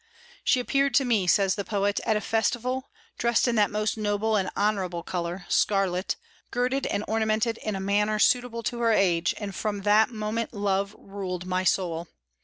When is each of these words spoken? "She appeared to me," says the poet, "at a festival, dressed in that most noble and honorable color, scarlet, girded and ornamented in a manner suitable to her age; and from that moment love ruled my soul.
"She 0.43 0.59
appeared 0.59 0.95
to 0.95 1.05
me," 1.05 1.27
says 1.27 1.53
the 1.53 1.63
poet, 1.63 1.99
"at 2.07 2.17
a 2.17 2.21
festival, 2.21 2.89
dressed 3.19 3.47
in 3.47 3.53
that 3.57 3.69
most 3.69 3.97
noble 3.97 4.35
and 4.35 4.49
honorable 4.55 5.03
color, 5.03 5.45
scarlet, 5.47 6.15
girded 6.49 6.87
and 6.87 7.05
ornamented 7.07 7.59
in 7.59 7.75
a 7.75 7.79
manner 7.79 8.17
suitable 8.17 8.63
to 8.63 8.79
her 8.79 8.91
age; 8.93 9.35
and 9.37 9.53
from 9.53 9.81
that 9.83 10.09
moment 10.09 10.55
love 10.55 10.95
ruled 10.97 11.45
my 11.45 11.63
soul. 11.63 12.07